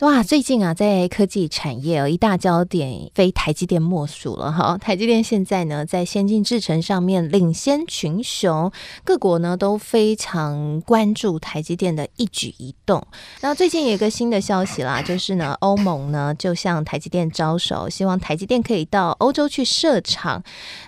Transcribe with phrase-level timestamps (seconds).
[0.00, 4.78] 哇，最近啊，在科技产业哦，一大焦点非台积电莫属了哈。
[4.78, 8.72] 台积电现在呢，在先进制程上面领先群雄，
[9.04, 13.06] 各国呢都非常关注台积电的一举一动。
[13.42, 20.42] 那最近有一个新的消息啦，就是呢，欧盟呢就向台积电招手，希望台积电可以到欧洲去设厂。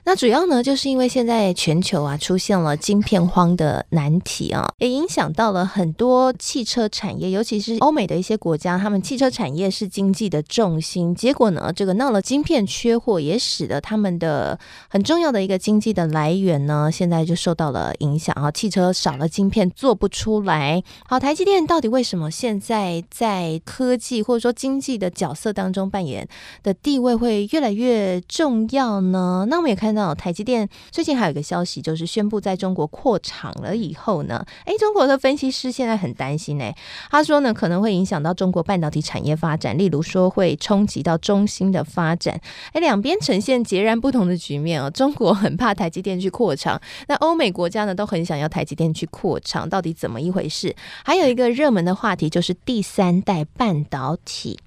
[0.04, 9.01] 那主要呢，就是因为现在全球啊出现了晶片荒的难题啊，也影响到了很多汽车产业，尤其是欧美的一些国家，他们。
[9.02, 18.48] 汽车产业是经济的重心，结果呢，这个闹了晶片缺货，也使得他们的很重要的一个经济的来源呢，现在就受到了影响啊。
[18.52, 20.82] 汽车少了晶片做不出来。
[21.04, 26.26] 好，台积电到底为什么现在在科技或者说经济的角色当中扮演
[26.62, 29.44] 的地位会越来越重要呢？
[29.50, 36.72] 那我们也看到台积电最近还有一个消息，就是宣布在中国扩厂了以后呢，诶，中国的分析师现在很担心呢，
[37.10, 38.91] 他说呢，可能会影响到中国半导。
[38.92, 42.40] 体产业发展，例如说会冲击到中心的发展，
[42.72, 44.88] 哎，两边呈现截然不同的局面啊。
[44.90, 50.76] 中国很怕台积电去扩厂，那欧美国家呢都很想要台积电去扩厂，到底怎么一回事？
[51.04, 54.58] 还有一个热门的话题就是第三代半导体。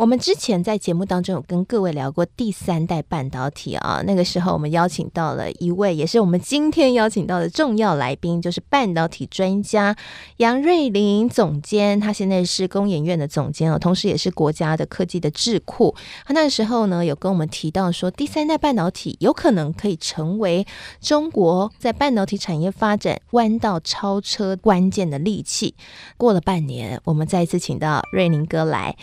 [0.00, 9.94] 我们之前在节目当中有跟各位聊过第三代半导体啊，那个时候我们邀请到了一位，也是我们今天邀请到的重要来宾，就是半导体专家
[10.38, 12.00] 杨瑞林总监。
[12.00, 15.94] 他现在是工研院的总监哦，同时也是国家的科技的智库。
[16.24, 20.66] 他那个时候呢，有跟我们提到说，第三代半导体有可能可以成为
[21.02, 25.74] 中国在半导体产业发展弯道超车关键的利器。
[26.16, 28.96] 过了半年，我们再一次请到瑞林哥来。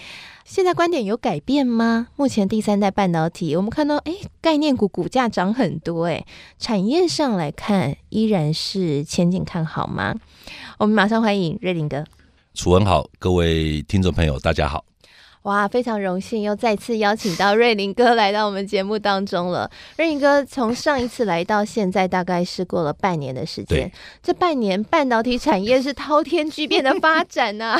[0.48, 2.08] 现在观点有改变吗？
[2.16, 6.26] 目前第三代半导体，我们看到，哎，概念股股价涨很多，哎，
[6.58, 10.16] 产业上来看，依然是前景看好吗？
[10.80, 12.06] 我们马上欢迎瑞林哥。
[12.54, 14.86] 楚文好，各位听众朋友，大家好。
[15.48, 19.72] 哇，非常荣幸又再次邀请到瑞林哥来到我们节目当中了。
[19.96, 23.90] 瑞林哥从上一次来到现在，大概是过了半年的时间。
[24.22, 27.78] 这半年半导体产业是滔天巨变的发展呐、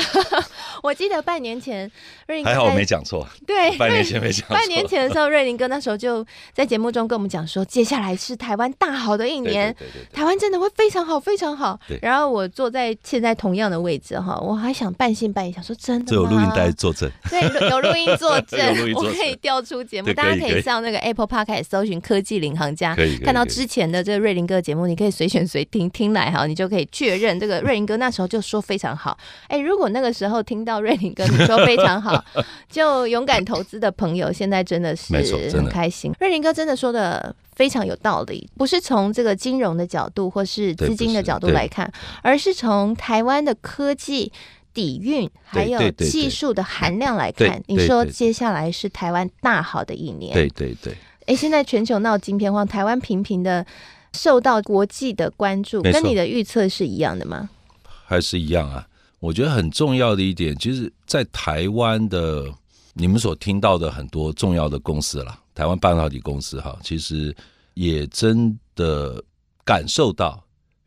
[0.82, 1.90] 我记得半年前，
[2.26, 3.28] 瑞还好我没讲错。
[3.46, 4.54] 对，半年前没讲错。
[4.56, 6.24] 半年前的时候， 瑞林哥那时候就
[6.54, 11.78] 在节目中跟我们讲说，接下来是台湾大好的一年，对对对对对，台湾真的会非常好，非常好。
[12.00, 16.06] 然后我坐在现在同样的位置哈，我还想半信半疑，想说真的吗？
[16.08, 17.10] 这有录音带作证。
[17.28, 17.57] 对。
[17.70, 18.58] 有录音作证，
[18.94, 29.16] 我可以调出节目，大家可以上那个 Apple Podcast 搜寻“科技领航家”，看到之前的这个瑞林哥的节目，你可以随选随听，听来哈，你就可以确认这个 瑞林哥那时候就说非常好。
[29.48, 32.24] 哎，如果那个时候听到瑞林哥你说非常好，
[32.70, 35.14] 就勇敢投资的朋友，现在真的是
[35.56, 36.12] 很开心。
[36.20, 41.90] 瑞林哥真的说的非常有道理，不是从这个金融的角度或是资金的角度来看，
[42.22, 44.32] 而是从台湾的科技。
[44.74, 50.32] 底蕴还有技术的含量来看，你说接下来是台湾大好的一年。
[50.32, 50.96] 对对对。
[51.26, 53.66] 哎，现在全球闹晶片荒，台湾频频的
[54.14, 57.50] 受到国际的关注，跟你的预测是一样的吗？
[57.84, 58.86] 还是一样啊？
[59.20, 62.46] 我觉得很重要的一点，其实，在台湾的
[62.94, 67.34] 你们所听到的很多重要的公司啦，台湾半导体公司哈，其实
[67.74, 69.22] 也真的
[69.64, 70.42] 感受到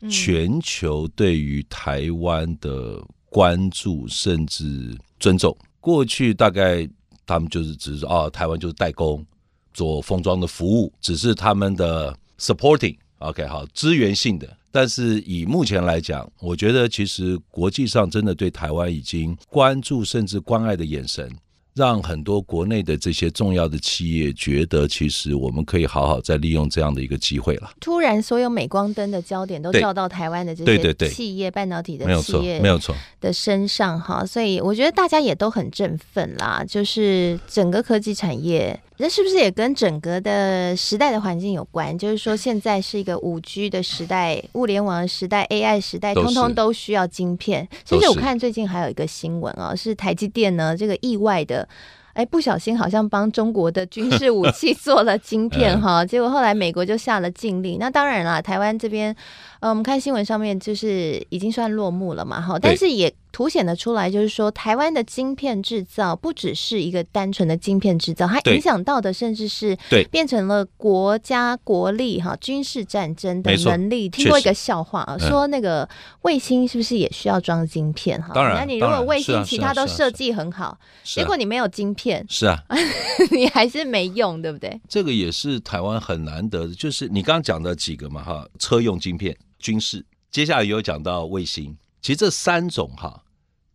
[0.10, 3.00] 全球对于台湾的。
[3.32, 6.86] 关注甚至尊重，过去大概
[7.26, 9.26] 他们就是只是说哦，台湾就是代工
[9.74, 14.58] 做封装的服务，只是他们的 supporting，OK，好，资源性的。
[14.70, 21.34] 但是以目前来讲，我觉得其实国际上真的对台湾已经关注甚至关爱的眼神。
[21.82, 27.72] 让很多国内的这些重要的企业觉得，其实我们可以好好再利用这样的一个机会了。
[27.80, 36.64] 突然，所有镁光灯的焦点都照到台湾的这些企业，半导体的企业，没有错的身上哈，所以我觉得大家也都很振奋啦。
[36.64, 38.80] 就是整个科技产业。
[39.02, 41.98] 这是不是也跟整个的时代的环境有关？
[41.98, 47.68] 就是说，现在是一个五 G 的时代、物联网的时代、AI 时代，通通都需要晶片。
[47.84, 51.68] 甚至我看最近还有一个新闻啊，是台积电呢，这个意外的，
[52.14, 57.78] 哎，不小心好像帮中国的军事武器 做了晶片哈，结果后来美国就下了禁令。
[57.80, 59.16] 那当然啦，台湾这边，
[59.60, 74.10] 呃，我们看新闻上面就是已经算落幕了嘛，哈，但是也凸显的出来，就是说台湾的晶片制造不只是一个单纯的晶片制造，它影响到的甚至是对变成了国家国力哈军事战争的能力。
[74.10, 75.88] 听过一个笑话啊，说那个
[76.24, 78.32] 卫星是不是也需要装晶片哈？
[78.34, 82.64] 当然，那你如果卫星其他都设计很好，结果你没有晶片，是啊，
[83.32, 84.80] 你还是没用，对不对？
[84.88, 90.06] 这个也是台湾很难得的，就是你刚刚讲的几个嘛哈，车用晶片、军事。
[90.32, 93.24] 接下来有讲到卫星，其实这三种哈，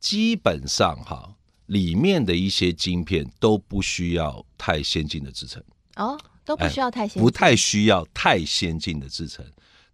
[0.00, 1.34] 基本上哈
[1.66, 5.62] 里面的一些晶片都不需要太先进的制程
[5.96, 9.44] 哦，都不需要太先进，不太需要太先进的制程，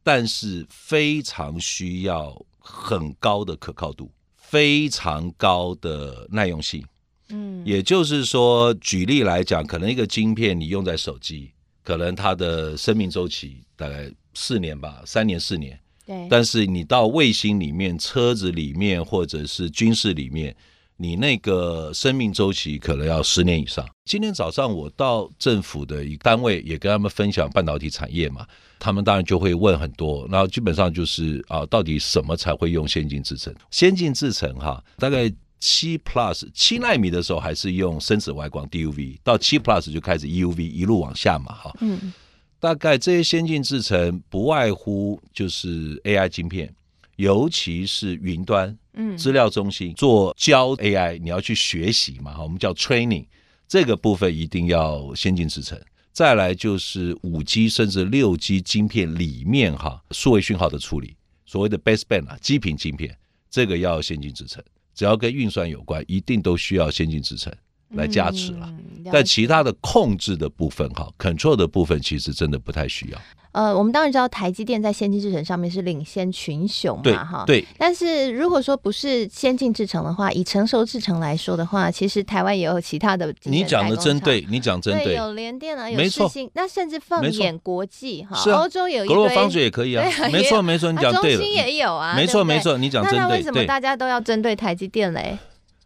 [0.04, 6.84] 但是非常需要很高的可靠度，非常高的耐用性。
[7.32, 11.50] 嗯，也就是说，举例来讲，可能一个晶片你用在手机，
[11.82, 15.78] 可能它的生命周期大概四年吧，三年四年。
[16.06, 20.54] 对，但是你到卫星里面、车子里面或者是军事里面，
[20.96, 23.88] 你那个生命周期可能要十年以上。
[24.04, 28.44] 今天早上我到政府的一个单位，也跟他们分享半导体产业嘛，
[28.80, 33.54] 他们当然就会问很多，然后基本上就是啊，到底什么才会用先进制程？
[33.70, 35.32] 先进制程哈，大概
[35.62, 42.12] 七 plus 七纳米的时候还是用深紫外光 DUV，到七 plus 就开始 EUV 一路往下嘛，哈，嗯。
[42.58, 46.72] 大概这些先进制程不外乎就是 AI 晶片，
[47.16, 53.26] 尤其是云端，嗯，资料中心做教 AI，你要去学习嘛，哈，我们叫 training，
[53.68, 55.80] 这个部分一定要先进制程。
[56.12, 61.16] 再来就是五 G 甚至六 G 晶片里面哈，数位讯号的处理，
[61.46, 63.16] 所谓的 baseband 啊，基频晶片，
[63.50, 64.62] 这个要先进制程，
[64.94, 67.52] 只要跟运算有关，一定都需要先进支撑。
[67.94, 68.72] 来加持了，
[69.12, 73.18] 但其他的控制的部分哈，control 的部分其实真的不太需要。
[73.52, 77.44] 呃，我们当然知道台积电在先进制程上面是领先群雄嘛，哈。
[77.46, 77.62] 对。
[77.76, 83.30] 但是如果说不是先进制程的话，以成熟制程来说的话，其实台湾也有其他的。
[83.42, 85.14] 你讲的真对，你讲真对。
[85.16, 89.14] 有联电啊，有世芯，那甚至放眼国际哈，欧洲有一个。
[89.14, 90.02] 格罗方式也可以啊。
[90.32, 91.36] 没错没错，你讲对了。
[91.36, 92.14] 中芯也有啊。
[92.16, 93.18] 没错没错，你讲真对。
[93.18, 95.36] 那为什么大家都要针对台积电嘞？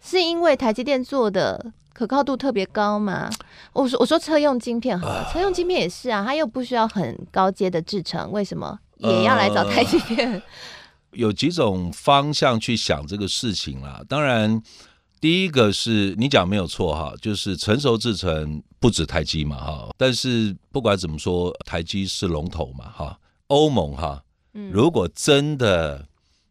[0.01, 1.73] 是因为台积电做的。
[1.97, 3.31] 可靠度特别高嘛？
[3.73, 10.31] 我说我说车用晶片好了，车用晶片也是啊，它又不需要很高阶的制程，为什么也要来找台积电？
[10.31, 10.43] 呃，
[11.13, 14.03] 有几种方向去想这个事情啦。
[14.07, 14.63] 当然，
[15.23, 19.89] 第一个是你讲没有错哈，就是成熟制程不止台积嘛哈。
[19.97, 23.19] 但是不管怎么说，台积是龙头嘛哈。
[23.47, 24.23] 欧盟哈，
[24.71, 26.07] 如果真的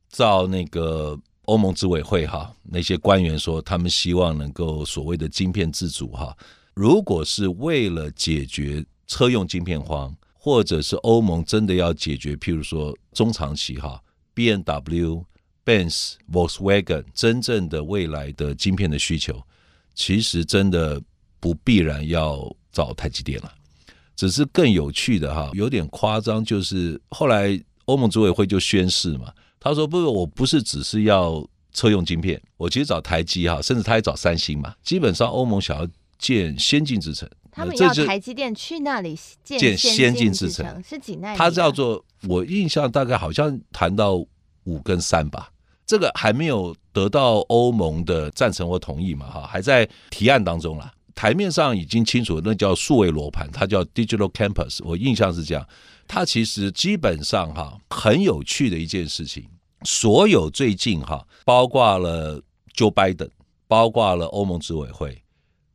[0.10, 1.16] 照那个。
[1.46, 6.36] 欧盟执委会哈，那些官员说，他们希望能够所谓的晶片自主哈。
[6.74, 14.02] 如果是为了解决车用晶片荒，或者是欧盟真的要解决，譬如说中长期哈
[14.36, 15.24] ，BMW、
[15.64, 19.42] Benz、Volkswagen 真正的未来的晶片的需求，
[19.94, 21.02] 其实真的
[21.40, 23.52] 不必然要找台积电了。
[24.16, 29.34] 只是更有趣的哈，有点夸张，就是后来欧盟执委会就宣誓嘛。
[29.66, 34.76] 他说：“不，我不是只是要车用晶片，我其实找台积哈，甚至他也找三星嘛。
[34.84, 35.88] 基本上欧盟想要
[36.20, 41.38] 建先进制程，他们要台积电去那里建先进制程，是几纳米？
[41.38, 44.16] 他叫做我印象大概好像谈到
[44.66, 45.52] 五跟三吧，
[45.84, 50.94] 这个还没有得到欧盟的赞成或同意嘛，哈，还在提案当中啦。
[51.16, 55.68] 台面上已经清楚，那叫数位罗盘，它叫 Digital Campus，我印象是这样。
[56.08, 59.44] 它其实基本上哈很有趣的一件事情。”
[59.84, 62.42] 所有最近哈，包括了
[62.74, 63.30] Joe Biden，
[63.68, 65.24] 包括了欧盟执委会，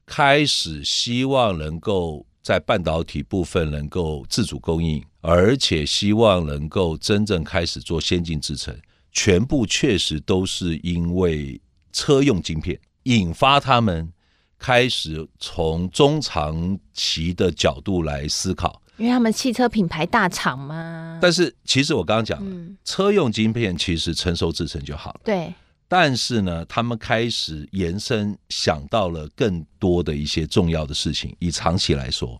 [0.06, 8.76] 开始希望能够在半导体部分能够自主供应，而且希望能够真正开始做先进制程，
[9.12, 11.60] 全部确实都是因为
[11.92, 14.12] 车用晶片引发他们
[14.58, 18.80] 开始从中长期的角度来思考。
[19.00, 25.20] 因为他们汽车品牌大厂嘛，但是其实我刚刚讲了，嗯、车用晶片其实成熟制成就好了。
[25.24, 25.54] 对，
[25.88, 32.38] 但是呢，他们开始延伸，想到了更多的一些重要的事情，以长期来说。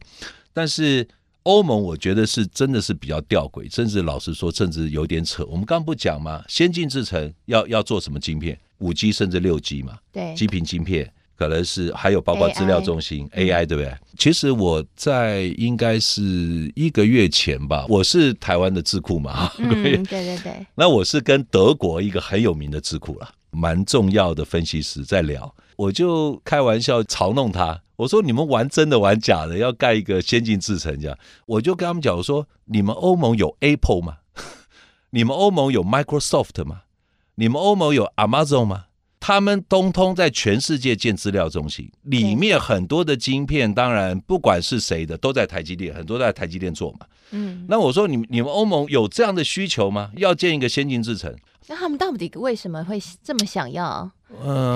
[0.52, 1.09] 但是
[1.45, 5.43] 欧盟，我觉得是真的是比较吊诡，甚至老实说，甚至有点扯。
[5.47, 6.45] 我们刚刚不讲吗？
[6.47, 8.59] 先进制程要要做什么晶片？
[8.81, 9.99] 五 G 甚至六 G 嘛？
[10.12, 11.11] 对，基频晶片。
[11.40, 13.97] 可能是还有包括资料中心 AI, AI 对不对？
[14.18, 19.73] 其实我在应该是一个月前吧，我是台湾的智库嘛，嗯，
[20.04, 20.66] 对对对。
[20.75, 31.16] 那我是跟德国一个很有名的智库了，蛮重要的分析师在聊，我就开玩笑嘲弄他，我说你们玩真的玩假的，要盖一个先进制程这样，
[31.47, 34.18] 我就跟他们讲，我说你们欧盟有 Apple 吗？
[35.09, 36.82] 你们欧盟有 Microsoft 吗？
[37.37, 38.85] 你们欧盟有 Amazon 吗？
[39.21, 47.00] 他们通通在全世界建资料中心，里面很多的晶片，当然不管是谁的，都在台积电，很多在台积电做嘛。
[47.33, 50.11] 嗯，那我说你你们欧盟有这样的需求吗？
[50.17, 51.33] 要建一个先进制程，
[51.69, 54.11] 那他们到底为什么会这么想要？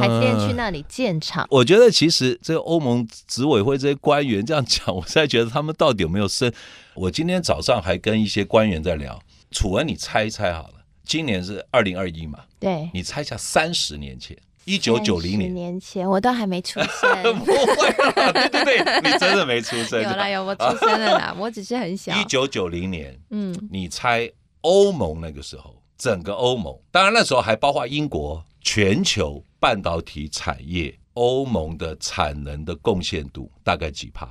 [0.00, 1.42] 台积电去那里建厂？
[1.44, 6.52] 呃，我觉得其实这个欧盟执委会这些官员这样讲，我现在觉得他们到底有没有深？
[6.94, 9.20] 我今天早上还跟一些官员在聊，
[9.50, 10.73] 楚文，你猜一猜好了。
[11.04, 12.44] 今年是二零二一嘛？
[12.58, 17.22] 对，你猜一下，三十年前，一九九零年，年前我都还没出生。
[17.44, 17.88] 不会
[18.22, 20.00] 啦，对对对，你真的没出生。
[20.02, 22.14] 有啦有，我出生了啦， 我只是很小。
[22.18, 24.30] 一九九零年，嗯，你猜
[24.62, 34.26] 欧盟那个时候，整个欧盟，当然那时候还包括英国，全球半导体产业，欧盟的产能的贡献度大概几趴？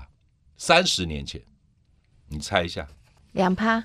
[0.57, 1.39] 三十年前，
[2.27, 2.87] 你猜一下，
[3.33, 3.83] 两趴。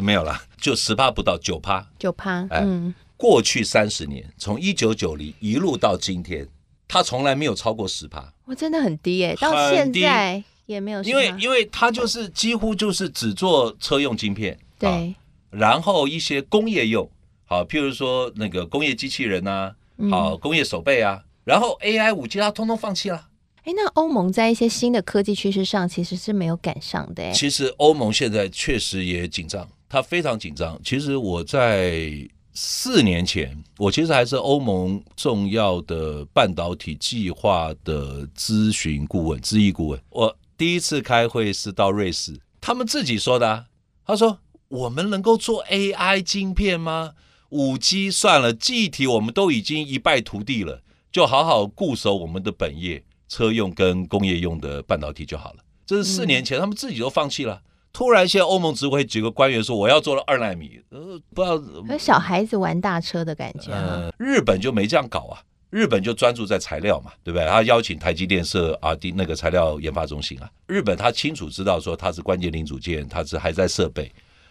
[0.00, 2.46] 没有啦，就十趴不到九趴，九趴。
[2.50, 6.48] 哎、嗯，过去三十年，从一九九零一路到今天，
[6.88, 8.32] 它从来没有超过十趴。
[8.44, 11.02] 我真的很低耶，到现在也没有。
[11.02, 15.14] 因为因为它就是几乎就是只做车用晶片，对、啊，
[15.50, 17.08] 然后一些工业用，
[17.44, 19.74] 好，譬如说那个工业机器人啊，
[20.10, 23.28] 好，工业手背啊，然后 AI 五 G 它通通放弃了。
[23.64, 27.30] 哎，那欧盟在一些新的科技趋势上其实是没有赶上的。
[27.32, 29.68] 其实欧盟现在确实也紧张。
[29.90, 30.80] 他非常紧张。
[30.84, 32.10] 其实我在
[32.54, 40.00] 四年前，我其实还是欧盟重要的半导体计划的咨询顾问、咨议顾问。
[40.10, 43.66] 我第一次开会是到瑞士，他们自己说的啊。
[44.06, 47.14] 他说：“我们能够做 AI 晶片吗？
[47.48, 57.62] 五 G 算了，记忆体我们都已经一败涂地了，就好好固守我们的本业，车用跟工业用的半导体就好了。”这是四年前，他们自己都放弃了。
[57.92, 63.72] 突然，现在欧盟执委会几个官员说：“我要做了二奈米。”呃，不知道，和小孩子玩大车的感觉。
[63.72, 67.46] 呃，日本就没这样搞啊，日本就专注在材料嘛，对不对？
[67.46, 70.48] 他邀请台积电设啊，第那个材料研发中心啊。
[70.66, 74.10] 日本他清楚知道说他是关键零组件，他是还在设备，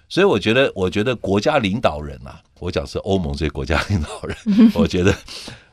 [0.10, 4.38] 所以我觉得，我觉得国家领导人啊，我讲是欧盟这些国家领导人，
[4.76, 5.16] 我觉得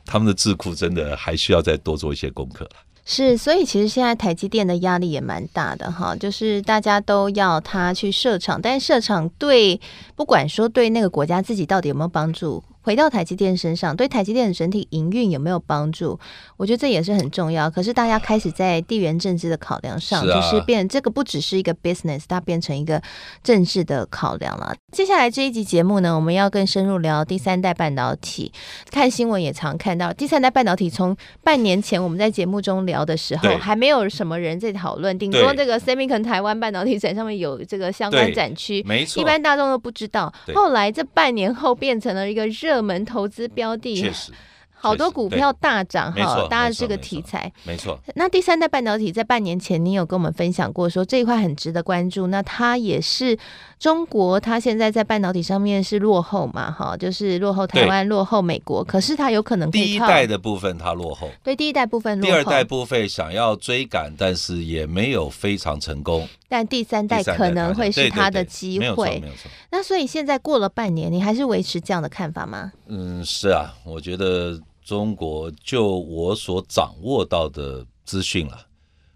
[0.05, 2.71] 他们的智库真的还需要再多做一些功课了。
[3.09, 9.79] 是，所以其实现在台积电的压力也蛮大的哈，就是大家都要他去设厂，但是设厂对
[10.13, 12.61] 不管说对那个国家自己到底有没有帮助。
[12.87, 16.17] 回到台积电身上，对台积电的整体营运有没有帮助？
[16.55, 17.69] 我觉得这也是很重要。
[17.69, 23.01] 可是大家开始在地缘政治的考量上，是啊、就是变这个不只是一个 business，它变成一个
[23.43, 24.73] 政治的考量了。
[24.93, 28.53] 接下来这一集节目呢，我们要更深入聊第三代半导体。
[28.89, 31.13] 看新闻也常看到，第三代半导体从
[31.43, 40.33] 半年前我们在节目中聊的时候，还没有什么人在讨论，顶多这个 SEMICON 台湾半导体展上面有这个相关展区，没错，一般大众都不知道。
[40.55, 42.76] 后来这半年后变成了一个热。
[42.77, 44.31] 热门投资标的，确实，
[44.79, 47.99] 好多股票大涨哈，当然这个题材没错。
[48.15, 52.27] 那第三代半导体在半年前，你有跟我们分享过，说这一块很值得关注。
[52.27, 53.37] 那它也是
[53.79, 56.71] 中国，它现在在半导体上面是落后嘛？
[56.71, 58.83] 哈，就是落后台湾，落后美国。
[58.83, 66.27] 可是它有可能第一代的部分它落后，对，第一代部分落后，第二代部分想要追赶，但是也没有非常成功。
[66.47, 69.21] 但第三代可能会是它的机会。
[69.69, 72.71] 那所以现在过了半年，你还是维持这样的看法吗？
[72.87, 74.57] 嗯，是啊，我觉得。
[74.87, 78.57] 中国就我所掌握到的资讯了，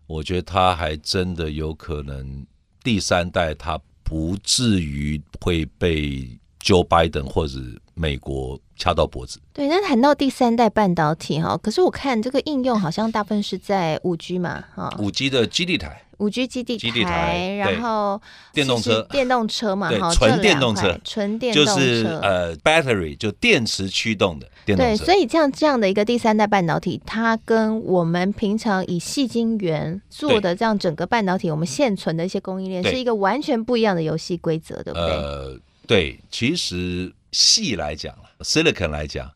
[0.05, 2.45] 我觉得他还真的有可能
[2.83, 6.27] 第三代他不至于会被
[6.61, 7.57] Joe Biden 或者
[7.93, 9.39] 美国掐到脖子。
[9.53, 16.03] 对，那谈到第三代半导体哈，可是我看这个应用好像大部分是在五 G 嘛，哈，五 G 的基地台。
[16.21, 18.21] 五 G 基地台，然后
[18.53, 24.95] 电动车，电动车嘛，哈，纯电动车，纯电动车就是呃，battery 就电池驱动的电动车。
[24.95, 35.09] 对，所以这样这样的一个第三代半导体，它跟我们平常以细晶圆做的这样整个半导体，我们现存的一些供应链是一个完全不一样的游戏规则，对不对？
[35.09, 39.31] 呃，对，其实细来讲，silicon 来讲。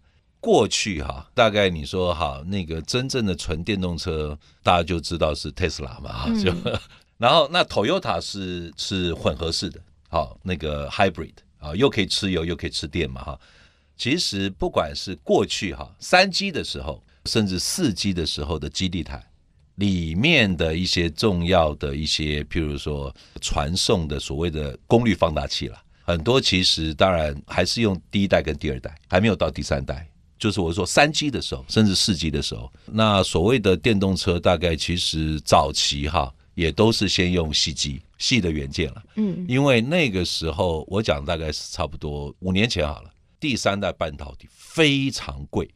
[0.45, 6.79] 过去哈，大概你说哈，那个真正的纯电动车，大家就知道是 Tesla 嘛哈，就、嗯、
[7.17, 13.39] 然后那 Toyota 是是混合式的，好那个 hybrid 啊，又可以吃油又可以吃电嘛哈。
[13.97, 19.25] 其实不管是过去哈三 G 的时候，甚至四 G 的时候的基地台
[19.77, 23.11] 里面的一些重要的一些，譬如说
[23.41, 30.07] 传送的所谓的功率放大器了，很多其实当然还是用第一代跟第二代，还没有到第三代。
[30.37, 39.03] 就是我说三 G 的时候，甚至四 G 的时候，那所谓的电动车，大概其实早期哈，也都是先用矽基矽的元件了。
[39.15, 45.69] 嗯，因为那个时候我讲大概是差不多五年前好了，第三代半导体非常贵，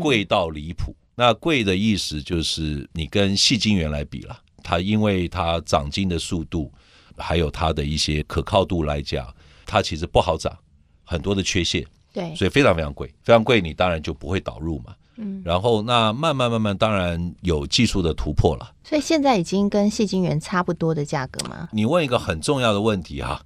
[0.00, 0.92] 贵到离谱。
[0.92, 6.72] 嗯、那贵的意思就是你跟细晶圆来比了，它因为它长晶的速度，
[7.18, 9.32] 还有它的一些可靠度来讲，
[9.66, 10.56] 它其实不好长，
[11.04, 11.86] 很多的缺陷。
[12.16, 14.94] 对，所以非常非常贵，非常贵，你当然就不会导入嘛。
[15.16, 18.72] 嗯，然后那慢慢慢慢，当然有技术的突破了。
[18.82, 21.68] 所以现在已经跟细晶圆差不多的价格吗？
[21.72, 23.44] 你问一个很重要的问题哈，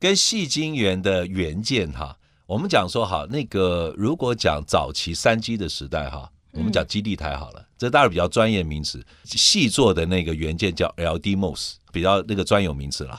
[0.00, 13.16] 跟细晶圆的元件哈，我们讲说哈，那个如果讲早期三 G 的时代哈，我们讲基地台好了，嗯、这当然比较专业名词，细做的那个元件叫 LDMOS，比较那个专有名词了。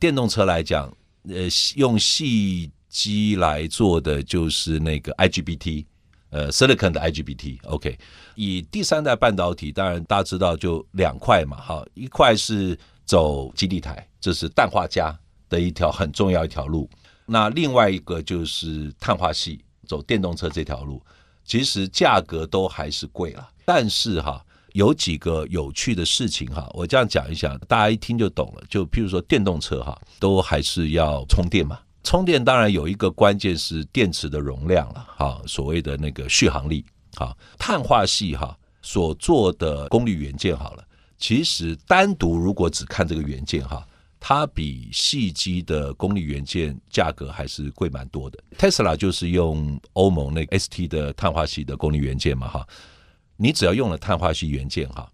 [0.00, 0.92] 电动车来讲，
[1.28, 5.86] 呃，用矽机来做的就是那个 IGBT，
[6.28, 7.98] 呃，Silicon 的 IGBT，OK。
[8.36, 15.16] 以第三代半导体，当然大家知道就两块嘛，哈，一块是走基地台，这是氮化镓
[15.48, 16.88] 的一条很重要一条路。
[17.24, 21.02] 那另外一个就是碳化系，走电动车这条路，
[21.44, 23.48] 其实价格都还是贵了。
[23.64, 24.44] 但是哈，
[24.74, 28.62] 有几个有趣的事情哈，我这样讲一下，大家一听就懂了。
[28.68, 31.78] 就譬如说电动车哈，都还是要充电嘛。
[32.02, 40.84] 充电当然有一个关键是电池的容量了，哈，所谓的那个续航力，哈，碳化系哈所做的功率元件好了，
[41.18, 43.86] 其实单独如果只看这个元件哈，
[44.18, 48.38] 它比细机的功率元件价格还是贵蛮多的。
[48.58, 52.66] Tesla 就是用欧盟那个 ST 的碳化系的功率元件嘛，哈，
[53.36, 55.08] 你只要用了碳化系元件哈，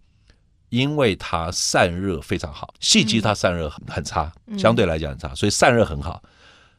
[0.71, 6.23] 因为它散热非常好，细机它散热很很差，相对来讲很差，所以散热很好。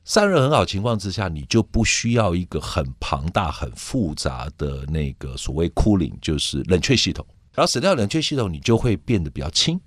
[0.09, 7.23] 散热很好情况之下，你就不需要一个很庞大、很复杂的那个所谓 cooling，就是冷却系统。
[7.53, 9.79] 然后省掉冷却系统，你就会变得比较轻。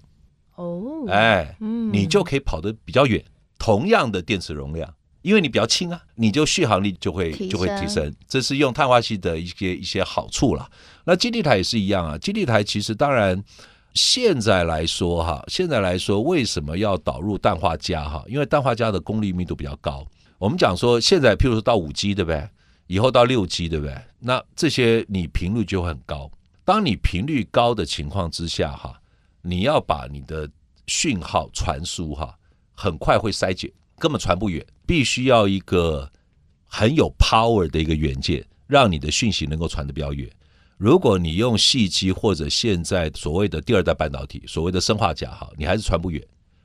[0.54, 3.20] 哦，哎，嗯，你就可以跑得比较远。
[3.58, 8.14] 同样的电池容量，因为你比较轻啊，你就续航力就会就会提升。
[8.28, 10.70] 这是用碳化系的一些一些好处了。
[11.04, 12.16] 那基地台也是一样啊。
[12.16, 13.42] 基地台其实当然
[13.94, 18.24] 现在来说哈，现在来说为什么要导入氮化镓哈？
[18.26, 20.06] 因为氮化镓的功率密度比较高。
[20.38, 22.48] 我们讲说，现在譬如说到五 G，对不对？
[22.86, 23.96] 以后到六 G，对不对？
[24.18, 26.30] 那这些你频率就会很高。
[26.64, 29.00] 当你频率高的情况之下，哈，
[29.40, 30.48] 你要把你的
[30.86, 32.36] 讯号传输，哈，
[32.74, 34.64] 很快会衰减，根本传不远。
[34.86, 36.10] 必须要一个
[36.66, 40.28] 很有 power 的一个元件，让你的讯息能够传得比较远。
[40.82, 46.20] 如果你用细机或者现在所谓的第二代半导体，所谓的生化镓，哈，你还是传不远。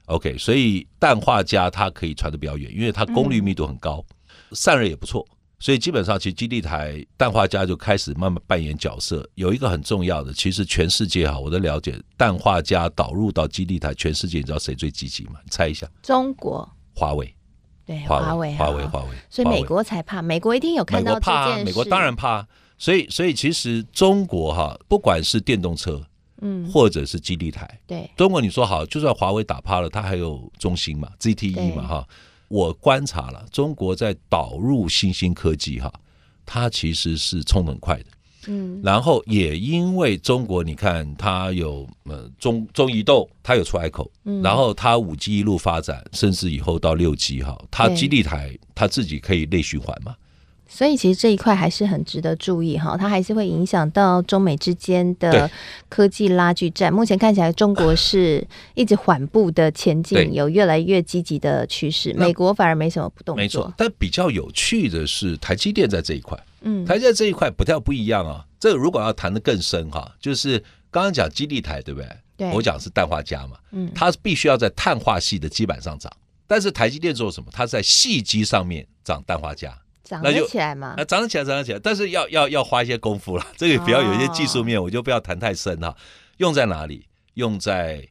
[0.07, 4.03] OK，所以氮化镓它可以传的比较远，因为它功率密度很高，
[4.53, 5.23] 散热也不错，
[5.59, 9.23] 所以基本上其实基地台氮化镓就开始慢慢扮演角色。
[9.35, 15.33] 有一个很重要的，其实全世界哈，我的了解，氮化镓导入到基地台，全世界你知道谁最积极吗？
[15.43, 15.87] 你猜一下。
[16.01, 16.67] 中国。
[16.95, 17.31] 华为。
[17.85, 19.09] 对，华为，华为，华为。
[19.29, 21.59] 所以美国才怕，美国一定有看到这件事。
[21.59, 22.47] 怕，美国当然怕。
[22.77, 26.01] 所以，所以其实中国哈，不管是电动车。
[26.39, 32.07] 嗯，或者是基地台，对中国你说好，就算华为打趴了，它还有中兴嘛，ZTE 嘛哈。
[32.47, 35.91] 我观察了，中国在导入新兴科技哈，
[36.45, 38.05] 它其实是冲得很快的。
[38.49, 50.15] 嗯，然后也因为中国，你看它有呃中中移动，它有出海口，嗯，然后它五 G 一路发展，甚至以后到六 G 哈，它基地台它自己可以内循环嘛。
[50.67, 55.49] 所以其实这一块还是很值得注意哈，它还是会影响到中美之间的
[55.89, 56.91] 科技拉锯战。
[56.91, 62.13] 目前看起来，中国是一直缓步的前进，有越来越积极的趋势。
[62.13, 63.41] 美国反而没什么不动作。
[63.41, 68.45] 没错，但比较有趣的是台积电在这一块，嗯，台积电这一块不太不一样啊。
[68.59, 70.59] 这个如果要谈的更深哈，就是
[70.91, 72.09] 刚刚讲基地台对不对？
[72.35, 76.11] 对，我讲是氮化镓嘛，嗯，它必须要在碳化系的基板上长，
[76.45, 77.49] 但是台积电做什么？
[77.51, 79.71] 它在细基上面长氮化镓。
[80.07, 80.93] 长得起来嘛？
[80.97, 83.45] 那长得起来，涨得起来，但是要要要花一些功夫了。
[83.55, 85.95] 这个比较有一些技术面，我就不要谈太深哈。
[86.37, 87.05] 用在哪里？
[87.33, 88.07] 用在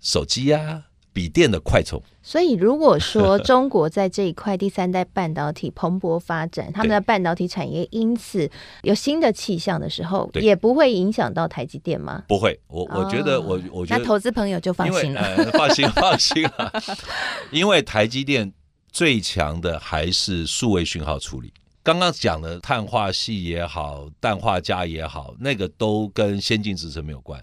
[0.00, 2.02] 手机呀、啊、笔电的快充。
[2.22, 8.50] 所以，如果说 中国在这一块第三代半导体蓬勃发展，他们的半导体产业因此
[8.82, 12.24] 有新的气象的时候，也不会影响到台积电吗？
[12.28, 16.72] 不会，我我觉得，我我觉得，那投资朋友就放心了，呃、放心放心了，
[17.50, 18.52] 因为台积电。
[18.98, 21.52] 最强的还是数位讯号处理。
[21.84, 27.40] 刚刚讲的碳化系也好，氮化镓也好，那个都跟先进制程没有关。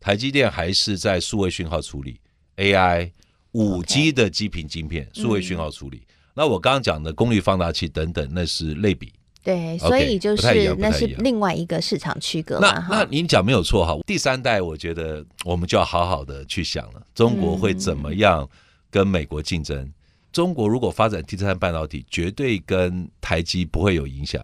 [0.00, 2.18] 台积电还是在数位讯号处理、
[2.56, 3.12] AI、
[3.52, 6.02] 五 G 的基频晶片、数位讯号处理。
[6.34, 9.12] 那我刚刚讲的功率放大器等等，那是类比。
[9.44, 12.84] 对，所以就是那是另外一个市场区隔嘛。
[12.90, 13.96] 那那您讲没有错哈。
[14.04, 18.44] 第三代，我觉得我们就要好好的去想了，中国会怎么样
[18.90, 19.88] 跟美国竞争？
[20.36, 24.38] 中国如果发展第三代半导体，绝对跟台积不会有影响，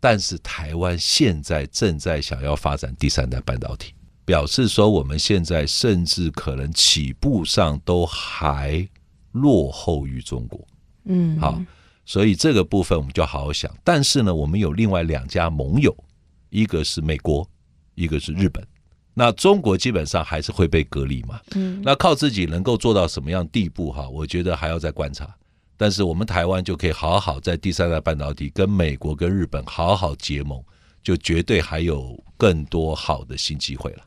[0.00, 8.84] 但是台湾现在正在想要发展第三代半导体，表示说我们现在甚至可能起步上都还
[9.30, 10.66] 落后于中国。
[11.04, 11.62] 嗯，好，
[12.04, 13.72] 所以这个部分我们就好好想。
[13.84, 15.96] 但是呢，我们有另外两家盟友，
[16.50, 17.48] 一个是美国，
[17.94, 18.66] 一个是日本。
[19.18, 21.40] 那中国基本上还是会被隔离嘛。
[21.54, 24.06] 嗯，那靠自己能够做到什么样地步哈？
[24.06, 25.26] 我觉得还要再观察。
[25.78, 30.62] 但是我们台湾就可以好好在第三代半导体跟美国跟日本好好结盟，
[31.02, 34.02] 就绝对还有更多好的新机会了。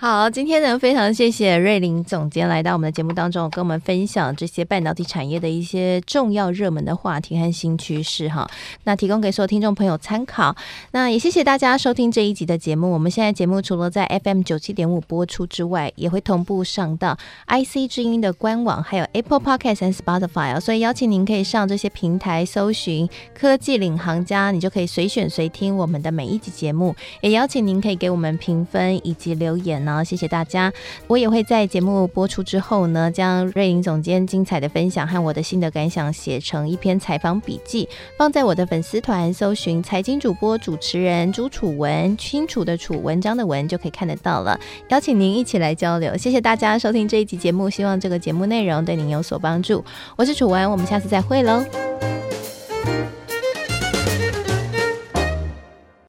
[0.00, 8.48] 好，今天呢，非常谢谢瑞林总监来到我们的节目当中，跟我们分享这些半导体产业的一些重要热门的话题和新趋势哈。
[8.84, 10.54] 那提供给所有听众朋友参考。
[10.92, 12.92] 那也谢谢大家收听这一集的节目。
[12.92, 20.60] 我们现在节目除了在 FM 九七点五播出之外，也会同步上到 IC 之音的官网，还有 Apple Podcast 和 Spotify。
[20.60, 26.94] 所以邀请您可以上这些平台搜寻“科技领航家”，你就可以随选随听我们的每一集节目。
[27.20, 29.87] 也邀请您可以给我们评分以及留言。
[29.88, 30.70] 然后，谢谢大家。
[31.06, 44.60] 我也会在节目播出之后呢，将瑞林总监精彩的分享和我的心得感想写成一篇采访笔记，放在我的粉丝团，搜寻“财经主播主持人朱楚文”，清楚的楚，文章的文，就可以看得到了。
[44.90, 46.14] 邀请您一起来交流。
[46.16, 49.82] 谢谢大家收听这一集节目，希望这个节目内容对您有所帮助。
[50.16, 51.64] 我是楚文，我们下次再会喽。